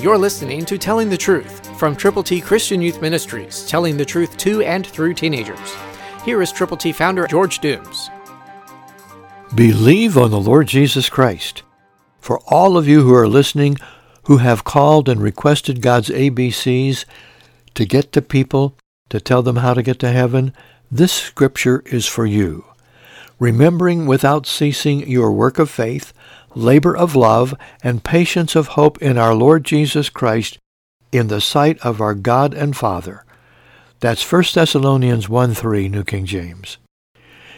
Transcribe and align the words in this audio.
You're 0.00 0.16
listening 0.16 0.64
to 0.66 0.78
Telling 0.78 1.10
the 1.10 1.16
Truth 1.16 1.76
from 1.76 1.96
Triple 1.96 2.22
T 2.22 2.40
Christian 2.40 2.80
Youth 2.80 3.02
Ministries, 3.02 3.66
telling 3.66 3.96
the 3.96 4.04
truth 4.04 4.36
to 4.36 4.62
and 4.62 4.86
through 4.86 5.14
teenagers. 5.14 5.74
Here 6.24 6.40
is 6.40 6.52
Triple 6.52 6.76
T 6.76 6.92
founder 6.92 7.26
George 7.26 7.58
Dooms. 7.58 8.08
Believe 9.56 10.16
on 10.16 10.30
the 10.30 10.38
Lord 10.38 10.68
Jesus 10.68 11.08
Christ. 11.08 11.64
For 12.20 12.38
all 12.46 12.76
of 12.76 12.86
you 12.86 13.02
who 13.02 13.12
are 13.12 13.26
listening 13.26 13.76
who 14.26 14.36
have 14.36 14.62
called 14.62 15.08
and 15.08 15.20
requested 15.20 15.82
God's 15.82 16.10
ABCs 16.10 17.04
to 17.74 17.84
get 17.84 18.12
to 18.12 18.22
people, 18.22 18.78
to 19.08 19.20
tell 19.20 19.42
them 19.42 19.56
how 19.56 19.74
to 19.74 19.82
get 19.82 19.98
to 19.98 20.12
heaven, 20.12 20.54
this 20.92 21.12
scripture 21.12 21.82
is 21.86 22.06
for 22.06 22.24
you. 22.24 22.64
Remembering 23.38 24.06
without 24.06 24.46
ceasing 24.46 25.08
your 25.08 25.32
work 25.32 25.58
of 25.58 25.70
faith, 25.70 26.12
labor 26.54 26.96
of 26.96 27.14
love, 27.14 27.54
and 27.82 28.02
patience 28.02 28.56
of 28.56 28.68
hope 28.68 29.00
in 29.00 29.16
our 29.16 29.34
Lord 29.34 29.64
Jesus 29.64 30.10
Christ 30.10 30.58
in 31.12 31.28
the 31.28 31.40
sight 31.40 31.78
of 31.80 32.00
our 32.00 32.14
God 32.14 32.52
and 32.52 32.76
Father. 32.76 33.24
That's 34.00 34.30
1 34.30 34.44
Thessalonians 34.54 35.28
1 35.28 35.54
3, 35.54 35.88
New 35.88 36.04
King 36.04 36.26
James. 36.26 36.78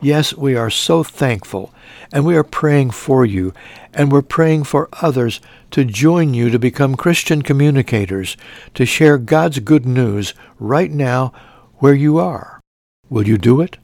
Yes, 0.00 0.34
we 0.34 0.56
are 0.56 0.70
so 0.70 1.04
thankful, 1.04 1.72
and 2.12 2.24
we 2.24 2.36
are 2.36 2.42
praying 2.42 2.90
for 2.90 3.24
you, 3.24 3.54
and 3.94 4.10
we're 4.10 4.20
praying 4.20 4.64
for 4.64 4.88
others 5.00 5.40
to 5.70 5.84
join 5.84 6.34
you 6.34 6.50
to 6.50 6.58
become 6.58 6.96
Christian 6.96 7.42
communicators, 7.42 8.36
to 8.74 8.84
share 8.84 9.16
God's 9.16 9.60
good 9.60 9.86
news 9.86 10.34
right 10.58 10.90
now 10.90 11.32
where 11.76 11.94
you 11.94 12.18
are. 12.18 12.60
Will 13.08 13.28
you 13.28 13.38
do 13.38 13.60
it? 13.60 13.76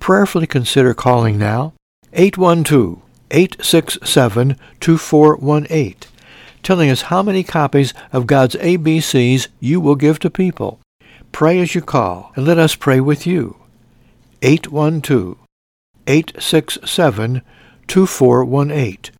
Prayerfully 0.00 0.46
consider 0.46 0.94
calling 0.94 1.38
now 1.38 1.74
812 2.14 3.00
867 3.30 4.56
2418, 4.80 5.94
telling 6.62 6.90
us 6.90 7.02
how 7.02 7.22
many 7.22 7.44
copies 7.44 7.94
of 8.12 8.26
God's 8.26 8.56
ABCs 8.56 9.48
you 9.60 9.78
will 9.80 9.94
give 9.94 10.18
to 10.20 10.30
people. 10.30 10.80
Pray 11.30 11.60
as 11.60 11.74
you 11.74 11.82
call, 11.82 12.32
and 12.34 12.46
let 12.46 12.58
us 12.58 12.74
pray 12.74 12.98
with 12.98 13.26
you. 13.26 13.56
812 14.42 15.36
867 16.06 17.42
2418. 17.86 19.14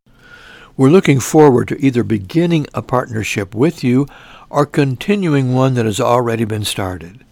We're 0.77 0.89
looking 0.89 1.21
forward 1.21 1.69
to 1.69 1.85
either 1.85 2.03
beginning 2.03 2.67
a 2.73 2.81
partnership 2.81 3.55
with 3.55 3.85
you 3.85 4.07
or 4.49 4.65
continuing 4.65 5.53
one 5.53 5.75
that 5.75 5.85
has 5.85 6.01
already 6.01 6.45
been 6.45 6.65
started. 6.65 7.23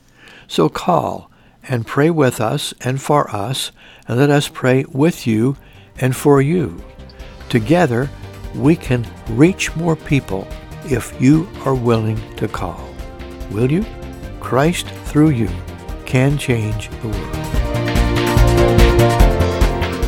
So 0.46 0.68
call 0.68 1.27
and 1.64 1.86
pray 1.86 2.10
with 2.10 2.40
us 2.40 2.74
and 2.80 3.00
for 3.00 3.34
us, 3.34 3.72
and 4.06 4.18
let 4.18 4.30
us 4.30 4.48
pray 4.48 4.84
with 4.92 5.26
you 5.26 5.56
and 6.00 6.14
for 6.14 6.40
you. 6.40 6.82
Together, 7.48 8.08
we 8.54 8.76
can 8.76 9.06
reach 9.30 9.74
more 9.76 9.96
people 9.96 10.46
if 10.84 11.20
you 11.20 11.48
are 11.64 11.74
willing 11.74 12.18
to 12.36 12.48
call. 12.48 12.88
Will 13.50 13.70
you? 13.70 13.84
Christ 14.40 14.86
through 15.04 15.30
you 15.30 15.50
can 16.06 16.38
change 16.38 16.88
the 17.02 17.08
world. 17.08 19.27